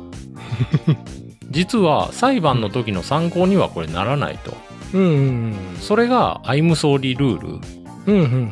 [1.49, 4.53] 実は裁判の時の参考にはこれならないと
[4.95, 7.47] うんうんそれが「アイムソーリールール。
[8.07, 8.51] うんうん」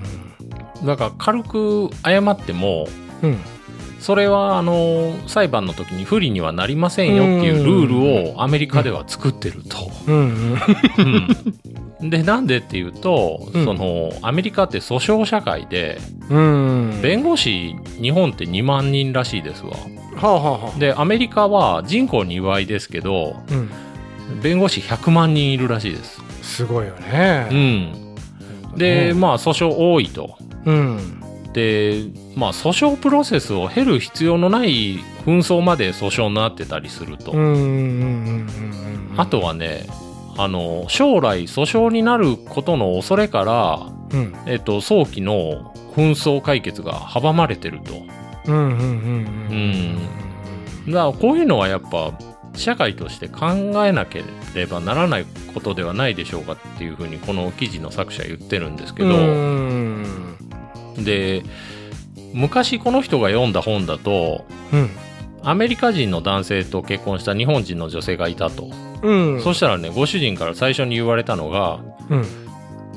[0.85, 2.87] だから軽く謝っても
[3.21, 3.37] うん
[4.03, 9.89] それはあの裁判の時に不利にはなりませんよっていうルールをアメリカでは作ってると。
[12.01, 12.47] でなん。
[12.47, 13.63] でっていうと、うん。
[13.63, 19.71] そのアメリカって訴訟社会で弁護士日本って2万人らしいですわ。
[20.17, 23.37] はあでアメリカは人口2倍ですけど
[24.41, 26.22] 弁護士100万人いるらしいです。
[26.43, 29.19] すごいようねん、で、うん。
[29.19, 30.37] まあ訴訟多いと。
[30.65, 31.19] うん。
[31.53, 37.31] でまあ訴訟プロセスを経る必要のない紛争まで訴訟になってたりすると。
[37.31, 39.85] うんうんうんうんうんあとはね
[40.37, 44.35] あの将来訴訟になることの恐れから、うん。
[44.45, 47.93] えっと、早期の紛争解決が阻まれてると。
[48.47, 49.97] うんうんうん。
[50.87, 50.91] うん。
[50.91, 52.13] だからこういうのはやっぱ
[52.55, 53.47] 社会として考
[53.85, 60.35] えなければならないことではないでしょうかっていうふうにこの記事の作者は言ってるんですけど、うん。
[60.97, 61.43] で
[62.33, 64.89] 昔この人が読んだ本だとうん。
[65.45, 68.69] アメリカ人の男性と結婚した日本人の女性がいたと、
[69.01, 69.41] うん。
[69.41, 72.25] そしたらねご主人から最初に言われたのがうん。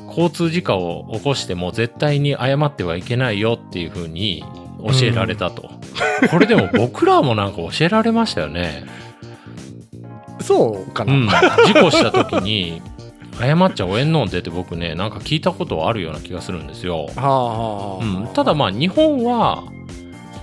[0.09, 4.43] 交通事故を起こしても絶対に謝ってはいけないよっていうふうに
[4.79, 5.71] 教えられたと、
[6.31, 8.87] これでも僕らもなんか教えられましたよね
[10.47, 12.83] そうかな、うん、事故した時に
[13.39, 19.65] 謝っちゃおえんのんでって僕ねなんか聞いたことあるような気がするんですよ、はあはあ、うん、ただまあ日本は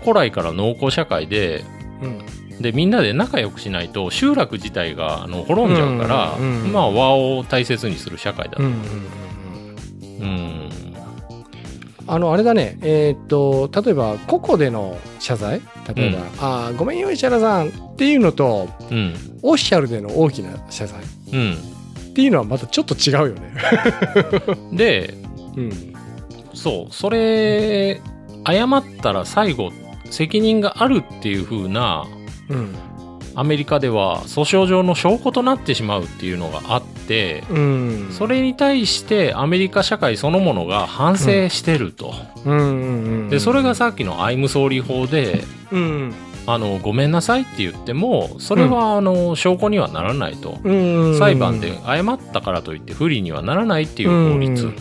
[0.02, 1.64] 古来から農耕社会で
[2.02, 2.26] うん。
[2.62, 8.80] でみんなで仲良くしないと集落自体があの滅んじゃうから、うんうんまあ和を大切にする社会だうんうんうん
[10.20, 10.28] うん。
[10.28, 10.83] うん
[12.08, 12.78] あのあれだね。
[12.82, 15.62] えーっと例えば個々での謝罪？
[15.96, 16.24] 例えば、うん。
[16.40, 19.14] あーごめんよ石原さんっていうのとうん。
[19.42, 21.00] オフィシャルでの大きな謝罪。
[21.34, 21.54] うん。
[21.54, 23.54] っていうのはまたちょっと違うよね。
[24.74, 25.14] で
[25.56, 25.94] うん。
[26.54, 26.94] そう。
[26.94, 28.02] それ
[28.46, 29.72] 謝ったら最後
[30.10, 32.06] 責任があるっていう風な
[32.50, 32.76] うん
[33.36, 38.10] アメリカでは訴訟上の証拠となってしまうっていうのがあって、うん。
[38.12, 42.14] それに対してアメリカ社会そのものが反省してると。
[43.30, 46.14] で、それがさっきのアイムソーリー法で、うん。
[46.46, 50.60] あの、ごめんなさいって言っても、それはあの、証拠にはならないと。
[50.64, 50.74] う
[51.14, 51.18] ん。
[51.18, 54.74] 裁判で謝ったからといって不利にはならないっていう法律。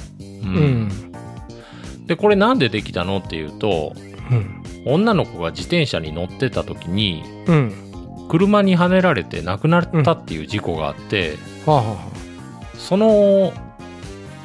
[2.07, 3.95] で、これなんでできたのっていうと、
[4.31, 4.63] うん。
[4.85, 7.92] 女の子が自転車に乗ってた時に、うん
[8.33, 12.13] 車にはねられて亡くなったっていう事故があって、はあはあは
[12.79, 13.53] その、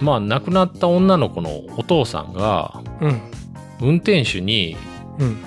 [0.01, 3.21] まあ、亡くなった女の子のお父さんが、あうん。
[3.79, 4.75] 運転手に、
[5.19, 5.37] うん。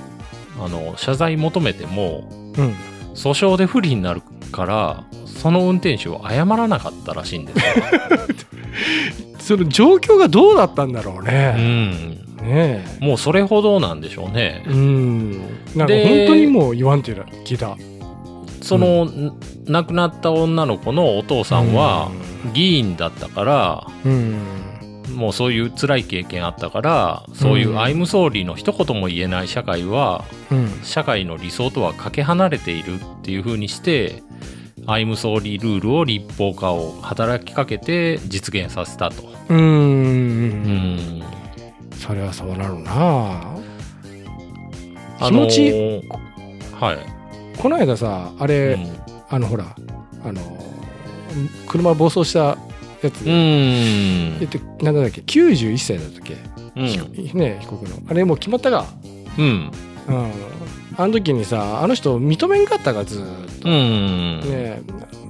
[0.58, 2.74] あの、謝罪求めても、うん。
[3.12, 7.64] 訴訟で不利になるから、その運転手を謝らなかったらしいんですよ。
[9.38, 12.10] その状況がどうだったんだろううね、ん。
[12.38, 14.64] ねもうそれほどなんでしょうね。
[14.66, 14.70] え。
[14.70, 15.30] うん。
[15.76, 17.76] なんかで本当にもう言わんっていうの聞いた
[18.60, 22.10] その、ん亡くなった女の子のお父さんは、
[22.52, 24.38] 議員だったから、うん。
[25.14, 27.80] もうそういう辛い経験あったから、そういううん。
[27.80, 30.70] アイムソーリーの一言も言えない社会は、うん。
[30.82, 34.22] 社会の理想とはかけ離れているっていう風にして、
[34.86, 39.30] アイムソーリールールを立法化を働きかけて実現させたと。
[39.48, 41.22] うん。
[41.92, 43.42] それはそうなるな。
[45.20, 45.70] あ気持ち？
[45.70, 46.02] のー
[46.80, 47.19] はい。
[47.60, 49.00] この間さあれ、うん
[49.32, 49.76] あのほら
[50.24, 50.40] あの
[51.68, 52.58] 車暴走した
[53.00, 54.48] やつ、うえっん。
[54.48, 56.36] となんだっけ91歳だったっけ、
[56.74, 57.38] うん。
[57.38, 58.86] ね被告のあれもう決まったが
[59.38, 59.70] うん。
[60.08, 60.32] うん
[60.96, 64.40] あの時にさあの人認めんかったがずーっと、うん。
[64.50, 64.82] ね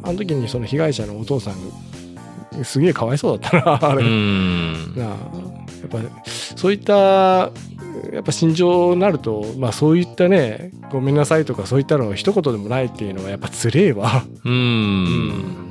[0.03, 1.55] あの時にその被害者のお父さん
[2.59, 4.95] がすげえかわいそうだったなあれ、うん。
[4.97, 5.15] なあや
[5.87, 5.99] っぱ
[6.57, 7.51] そういった
[8.13, 15.71] やっぱ心情になるとまあそういったねごめんなさいとかそういったの一言でもないっていうのはやっぱつれえわうん。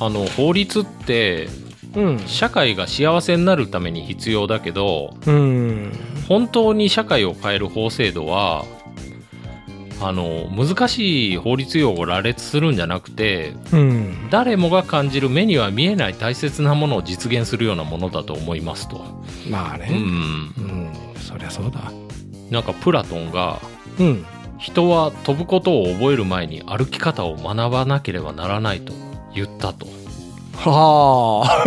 [0.00, 1.48] あの、法律って、
[1.94, 2.18] うん。
[2.20, 5.92] 社会が幸せになるために必要だけど、うん。
[6.26, 8.64] 本当に社会を変える法制度は、
[10.00, 19.04] あの、難しい法律用語を羅列するんじゃなくて、うん誰もが感じる目には見えない大切なものを実現するようなものだと思いますと。
[19.48, 19.96] まあねうん。
[19.96, 21.92] うん、そりゃそうだ
[22.50, 23.60] なんかプラトンが、
[23.98, 24.26] うん
[24.60, 28.92] 人は飛ぶことを覚える前に歩き方を学ばなければならないと
[29.34, 29.86] 言ったと。
[30.60, 31.64] は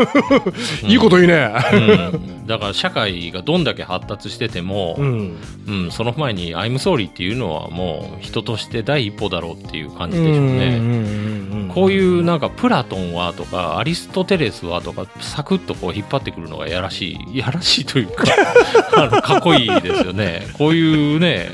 [0.83, 0.87] あ。
[0.87, 1.77] いいこと言うねう
[2.17, 5.37] ん、だから社会がどんだけ発達してても、うん。
[5.67, 11.73] うん、その前に「I'm sorry」っていうのはもう人として第一歩だろうっていう感じでしょうね。
[11.73, 18.25] こういうなんかプラトンはとかアリストテレスはとかサクッとこう引っ張ってくるのがやらしい やらしいというか
[18.95, 20.47] あのかっこいいですよね。
[20.53, 21.51] こういうね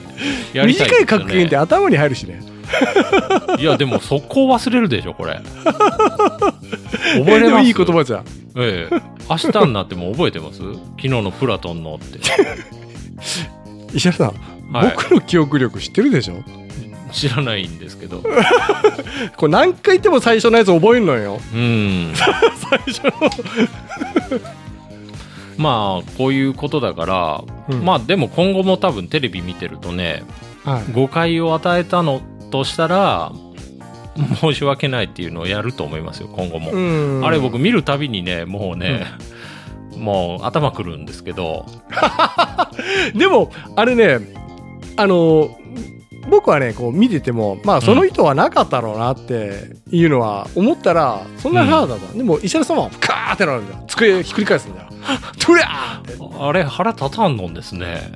[0.54, 2.42] やりたい短い格言ってね頭に入るしね
[3.60, 5.40] いやでも速攻忘れるでしょこれ。
[5.66, 7.66] 覚ええれます？
[7.66, 8.26] いい言葉じゃん。
[8.58, 9.02] ええ。
[9.30, 10.60] 明日になっても覚えてます？
[10.60, 12.20] 昨日のプラトンのって。
[13.94, 14.34] 石原さ
[14.72, 14.94] ん、はい。
[14.96, 16.44] 僕の記憶力知ってるでしょ？
[17.12, 18.22] 知らないんですけど。
[19.36, 21.40] これ何回言っても最初のやつ覚えるのよ。
[21.54, 22.14] うん。
[22.16, 23.12] 最初の。
[25.58, 27.84] まあこういうことだから、うん。
[27.84, 30.24] まあでも今後も多分テレビ見てるとね
[30.64, 30.92] はい。
[30.94, 33.32] 誤解を与えたのとしたら
[34.42, 37.26] 申し訳ないっていうのをやると思いますよ今後も、うん。
[37.26, 39.06] あれ僕見るたびにねもうね、
[39.98, 41.66] もう頭くるんですけど。
[43.16, 44.20] でもあれね
[44.98, 45.58] あの
[46.30, 53.84] 僕はねこう見ててもまあその意図はなかったろうなっていうのは思ったらそんなハードだ、でも石原さんはカーってなるんだよ。
[53.88, 54.90] 机ひっくり返すんだよ。
[55.40, 56.38] トゥラーって。
[56.40, 58.12] あれ腹立たんのんですね。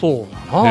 [0.00, 0.70] そうだな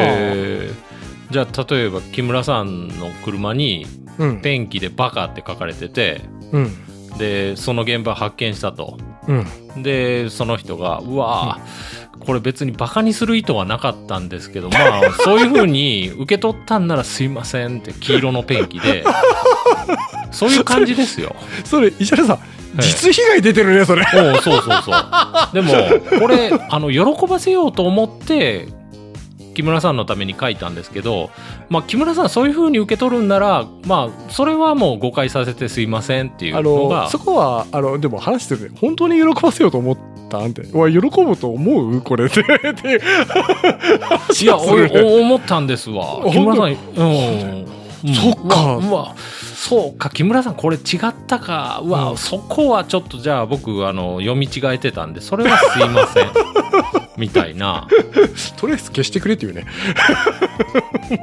[1.32, 3.86] じゃあ例えば木村さんの車に
[4.18, 4.42] うん。
[4.42, 7.18] ペンキで「バカ」って書かれててうん。
[7.18, 8.98] でその現場発見したと。
[9.28, 9.84] うん。
[9.84, 19.04] でその人が「うわーこれ別にバカにする意図はなかったんですけどまあ そういうふうに受け取ったんならすいません」って黄色のペンキで
[20.32, 21.36] そういう感じですよ。
[21.64, 22.40] それ石原さん
[22.78, 24.06] え実被害出てるねそれ。
[24.16, 24.96] おうそうそうそう。
[25.54, 25.74] でも
[26.20, 28.68] これあの喜ばせようと思って
[29.56, 31.32] 木村さんのために書いたんですけど、
[31.70, 37.04] まあ、木村さんそういうふうに受け取るんならまあそれはもう誤解させてすいませんっていうあのが。
[37.04, 39.98] のそこはあのでも話してるね本当に喜ばせようと思っ
[40.30, 43.00] たんっておい喜ぶと思うこれってっていう。
[43.00, 44.62] 話 いやお
[45.22, 46.22] 思ったんですわ。
[46.26, 46.65] あ木村さん、
[46.96, 47.65] うん。
[48.06, 48.13] うん。
[48.13, 48.63] そっか。
[48.63, 49.15] うわうわ
[49.56, 51.82] そうか木村さんこれ違ったか。
[51.84, 52.18] うわ、うん。
[52.18, 56.28] そこはちょっとじゃあ僕あの読み違えてたんでそれはすいません
[57.17, 57.88] みたいな。
[58.58, 59.65] とりあえず消してくれっていうね。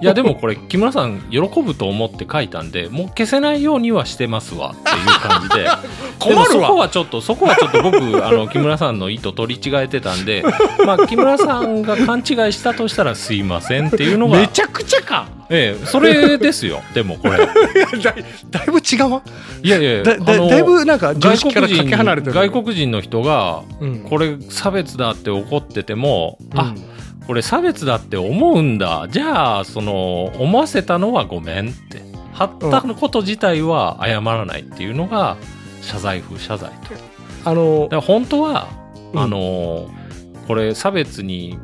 [0.01, 5.69] いやでもこれ木村さん喜ぶと思って書いたんでもう消せないようにはしてますわっていう感じで。
[6.29, 10.45] でもそこはちょっとそこはちょっと僕あの木村さんの意図取り違えてたんで
[10.87, 15.27] まあ木村さんが勘違いしたとしたらすいませんっていうのがめちゃくちゃか。
[15.51, 16.83] ええそれですよ。
[16.95, 17.37] でもこれ。
[17.37, 17.47] いや
[18.03, 19.23] だいだいぶ違うわ？
[19.63, 23.99] いやいやだだだいぶなんか常外国人外国人の人がうん。
[24.09, 27.27] これ差別だって怒ってても、あうん。
[27.27, 29.07] これ差別だって思うんだ。
[29.11, 32.03] じゃあその思わせたのはごめんって。
[32.33, 35.37] 貼ったこと自体は謝らないっていうのが
[35.83, 36.95] 謝罪風謝罪と。
[36.95, 37.01] だ
[37.45, 38.69] あの本当は、
[39.13, 39.21] うん。
[39.21, 39.91] あの
[40.49, 41.59] これ差別に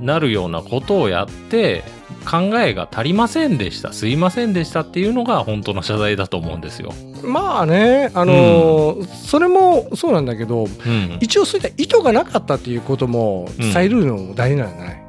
[0.00, 1.84] なるようなことをやって
[2.24, 6.92] 考えが足りませんでしたすいませんでしたっていうのが本当の謝罪だと思うんですよ。
[7.22, 15.04] まあねあのそれもそうなんだけどうん、一応そういった意図がなかったっていうことも伝えるのも大事なんじゃない、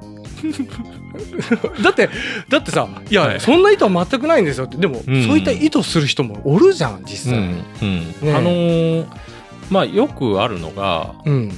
[1.84, 2.10] だって
[2.50, 3.40] だってさいや、はい。
[3.40, 4.78] そんな意図は全くないんですよって。
[4.78, 5.28] でも、うん。
[5.28, 8.00] そういった意図する人もおるじゃん実際、うんうん。
[8.22, 9.06] ねあのー
[9.70, 11.52] まあよくあるのがうん。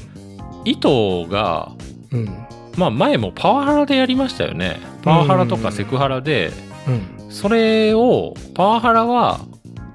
[0.65, 1.72] 意図が
[2.12, 2.47] うん
[2.78, 4.80] まあ前もパワハラでやりましたよね。
[5.04, 6.52] パワハラとかセクハラで。
[6.88, 7.32] うん。
[7.32, 9.42] それをパワハラは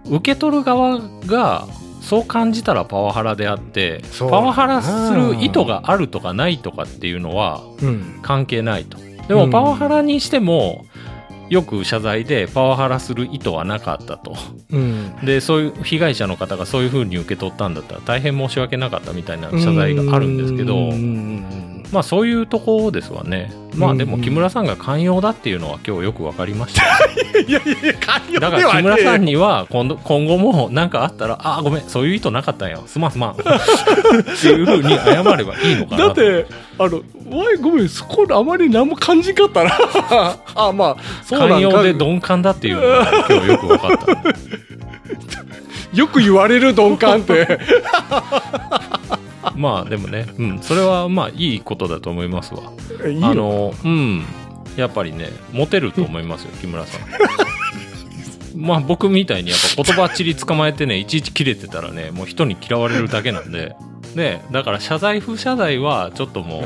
[0.06, 1.66] 受け取る側が
[2.02, 8.18] そう感じたらパワハラであってパワハラする意図があるとかないとかっていうのはうん。
[8.22, 8.98] 関係ないと。
[8.98, 10.84] でうんもパワハラにしても
[11.48, 14.36] よく謝罪でパワハラする意図はなかったと。
[14.70, 15.16] うん。
[15.24, 20.74] でそういう被害者の方がそういうふうに受け取ったんだったら大変申し訳なかったみたいな謝罪があるんですけど
[21.92, 23.52] まあそういうとこですわね。
[23.74, 26.82] まあでも木村さんが寛容だっていうのは今日よく分かりました。
[27.38, 33.42] う んいやいやいや寛容でだはねから木村さんには今度今後も何かあったら「ああごめんそういう意図なかったんやすまんすまん」って
[34.48, 36.46] いうふうに謝ればいいのかなだって
[36.78, 39.70] あのおいごめんそこあまり何も感じんかったな。
[40.54, 40.96] あまあ
[41.28, 44.32] 寛容で鈍感だっていうのが今日よく分かった。
[45.92, 47.58] よく言われる鈍感って
[49.56, 52.72] まあでもね、うん、それはまあいいことだと思いますわ。
[53.06, 53.30] いいの？
[53.30, 54.24] あのうん。
[54.76, 57.00] やっぱりねモテると思いますよ木村さん。
[58.56, 63.74] まあ僕みたいにやっぱ言葉っちり捕まえてねいちいち切れてたらねもう人に嫌われるだけなんで。
[64.14, 66.62] でだから謝罪不謝罪はちょっともう、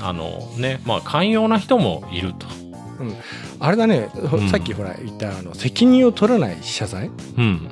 [0.00, 2.46] あのねまあ寛容な人もいると。
[3.60, 4.08] あれだね、
[4.42, 4.48] ん。
[4.48, 7.10] さっきほら言ったあの責任を取らない謝罪？
[7.36, 7.68] うん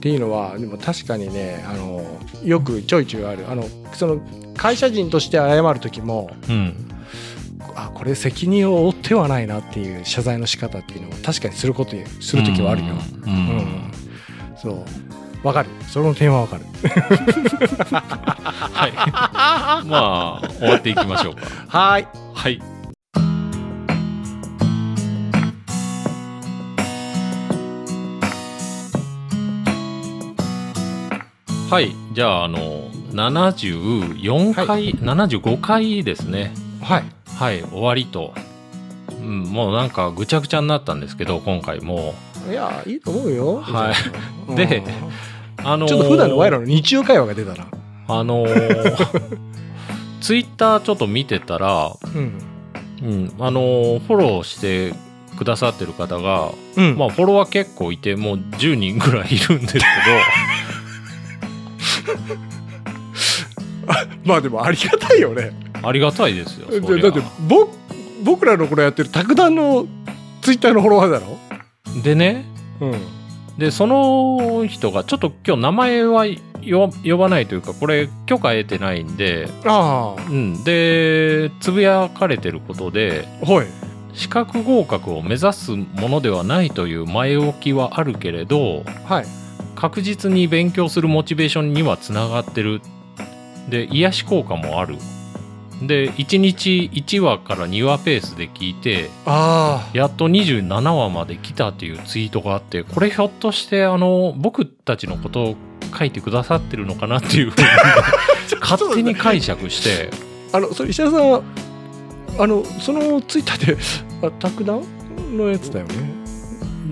[0.00, 2.02] っていうのはでも確かにねあの
[2.42, 4.18] よくちょいちょいあるあのその
[4.56, 6.86] 会社人として謝る時もうん。
[7.76, 12.94] あこれ責任を負ってはないなっていう謝罪の仕方っていうのを確かにすることする時はあるよ。
[13.26, 13.32] うん。
[13.32, 13.92] ううんん
[14.60, 16.64] そうわかるその点はわかる。
[17.92, 18.92] はい。
[19.86, 21.42] まあ、終わっていきましょうか。
[21.68, 22.60] は いはい。
[31.70, 31.94] はい。
[32.12, 36.52] じゃあ、あの、74回、75回ですね。
[36.82, 37.04] はい
[37.36, 38.34] はい、終わりと。
[39.20, 42.14] うん、もうなんかぐちゃぐちゃになったんですけど、今回も。
[42.50, 43.60] いやいいと思うよ。
[43.60, 43.94] はい
[44.48, 44.82] うんで
[45.58, 47.66] あのーちょっと普段の我らの日常会話が出たな。
[48.08, 49.38] あのー
[50.20, 52.32] ツイッターちょっと見てたら、うん
[53.02, 54.92] うん、あのーフォローして
[55.38, 59.80] くださってる方が、うんまあフォロワー結構いて、もう10人ぐらいいるんですけ
[64.24, 65.50] まあでもありがたいよね。
[65.82, 66.66] ど、ありがたいですよ。
[66.70, 67.68] そりゃでだってぼ
[68.22, 69.86] 僕らのこれやってる卓談の
[70.42, 71.38] ツイッターのフォロワーだろ？
[72.02, 72.44] でね、
[72.80, 72.94] うん。
[73.58, 76.26] で、その人が、ちょっと今日名前は
[76.62, 83.66] よ呼ばないというか、これ許可得てないんで、あうん、で、つぶやかれてることで、あはい。
[84.12, 89.26] 資格合格を目指すものではないという前置きはあるけれどはい。
[89.80, 92.82] 確実に勉強するモチベーションにはつながってる
[93.70, 94.96] で癒し効果もある
[95.80, 105.56] で1日1話から2話ペースで聞いてあやっと27話まで来たっていうツイートがあってこれひょっとしてあの僕たちのことを
[105.98, 107.66] 書いてくださってるのかなっていうふうに
[108.60, 110.10] 勝手に解釈して
[110.52, 110.58] あ。
[110.58, 111.42] あのそれ石田さんは
[112.38, 113.78] あのそのツイッターで
[114.26, 114.82] あ卓談
[115.34, 115.94] のやつだよね。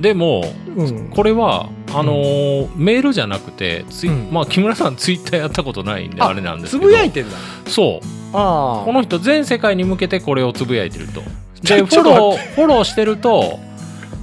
[0.00, 0.42] でも
[0.74, 1.10] うん。
[1.10, 4.32] これはあのーメールじゃなくてツイ、うん。
[4.32, 6.86] まあ木村さんツイッターやったことないんであれなんですつけど。
[6.88, 7.36] ぶやいてんだ。
[7.66, 8.36] そう。
[8.36, 8.84] ああ。
[8.84, 11.22] この人全世界に向けてこれをつぶやいてると。
[11.62, 13.58] でフォローフォローしてると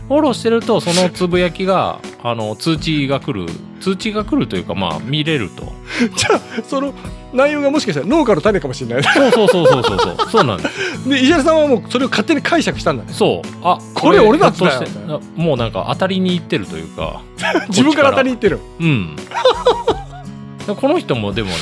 [0.08, 3.48] フォローしてるとそのつぶやきがあの通知が来る
[3.82, 5.74] 通知が来るというかまあ見れると。
[6.16, 6.94] じゃあその
[7.36, 9.04] 内容がもしかしたら農家の種かもしれない。
[9.04, 10.30] そうそうそうそうそうそう。
[10.30, 11.08] そうなんです。
[11.10, 13.10] で石田さんはもうそれを勝手に解釈したんだね。
[13.14, 13.48] そう。
[13.64, 15.22] あこれ俺だったよ。
[15.36, 17.22] もうなんか当たりにいってるというか。
[17.70, 18.60] 自分から当たりにいってる。
[18.80, 19.16] うん。
[19.16, 21.56] でこの人もでもね、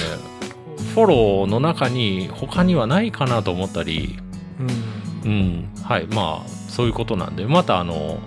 [0.93, 4.19] フォローの中に他にはないかなと思ったり、
[5.25, 5.29] うん。
[5.29, 8.19] うん、はい、まあ、そういうことなんで、またあの、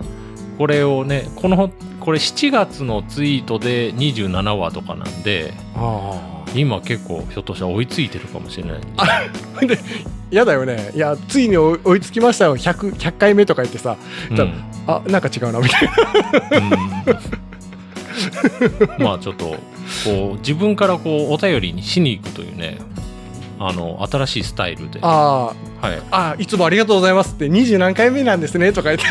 [0.57, 8.81] これをね、この、これ7月のツイートで27話とかなんで、あ今結構ひょっとしたら追いついてるかもしれない。
[8.97, 9.65] あ。
[9.65, 9.77] で
[10.31, 10.91] 嫌だよね。
[10.95, 12.57] いやついに追いつきましたよ。
[12.57, 13.97] 100, 100回目とか言ってさ。
[14.29, 14.35] うん。
[14.35, 14.45] だ
[14.87, 15.93] あなんか違うなみたいな。
[18.97, 19.03] うん。
[19.03, 19.55] まあちょっと
[20.03, 22.77] こう自分からこうお便りにしに行くというね。
[23.59, 27.47] あの新しいスタイルで、はあい、ああいつもありがとうございますって。
[27.47, 29.05] 20何回目なんですねとか言って。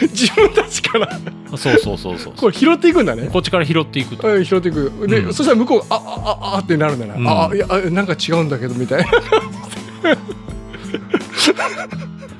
[0.08, 1.08] 自分たちから
[1.50, 2.34] そうそうそうそう。
[2.34, 3.28] これ拾っていくんだね。
[3.32, 4.28] こっちから拾っていくと。
[4.28, 5.06] うん拾っていく。
[5.08, 5.34] で、うん。
[5.34, 7.28] そしたら向こうがああああってなるんだな、うん。
[7.28, 9.10] ああいやあなんか違うんだけどみたいな。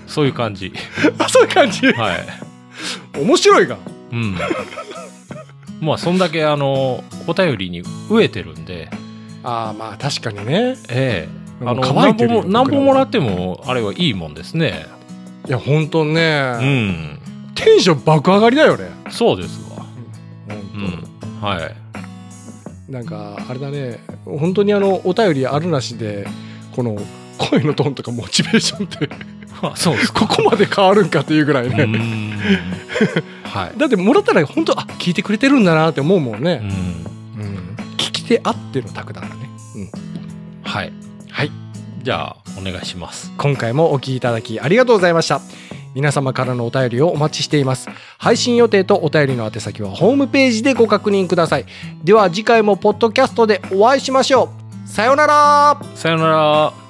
[0.06, 0.72] そういう感じ。
[1.18, 1.86] あそういう感じ？
[1.92, 2.26] はい。
[3.20, 3.78] 面白いが
[4.12, 4.36] うん。
[5.80, 8.88] まあそんだけあのお便りに飢えてるんで。
[9.44, 10.76] ああまあ確かにね。
[10.88, 11.46] ええ。
[11.64, 14.86] あの何本もらは本もらってもあれはいいもんですね。
[15.48, 17.18] いや本当うね、ん
[17.56, 18.88] テンション爆上がりだよね。
[19.10, 19.84] そうですわ。
[20.46, 21.40] 本うん。
[21.40, 21.74] はい。
[22.86, 23.98] 当なんかあれだね。
[24.24, 26.26] 本当にあのお便りあるなしで
[26.74, 26.96] この
[27.38, 29.08] 声のトーンとかモチベーションって
[29.62, 30.26] あそうですか。
[30.26, 32.32] ここまで変わるんかっていうぐらいうね、ん。
[33.44, 33.76] はい。
[33.78, 36.60] だってもらったら本当あ聞いてくれてるんだなって思うもんね、
[37.36, 37.42] うん。
[37.42, 37.76] うん。
[37.96, 39.90] 聞き手あっての卓談だね、うん、
[40.62, 40.92] はい。
[41.30, 41.50] はい。
[42.02, 43.32] じゃあお願いします。
[43.36, 45.40] 今回もお聞きいただきありがとうございました
[45.96, 47.88] 皆様からのお便りをお待ちしています。
[48.18, 51.64] 配信予定とお便りの宛先はホームページでご確認ください。
[52.04, 54.50] では次回もポッドキャストでお会いしましょ
[54.84, 54.88] う。
[54.88, 55.80] さようなら。
[55.94, 56.85] さよなら。